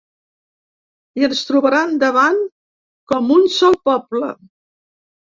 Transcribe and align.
I 1.19 1.25
ens 1.27 1.41
trobaran 1.49 1.93
davant 2.03 2.39
com 3.13 3.29
un 3.37 3.45
sol 3.57 3.77
poble. 3.91 4.31